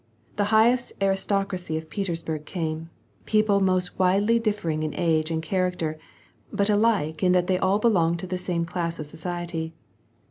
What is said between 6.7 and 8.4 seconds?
alike that they ail belonged to the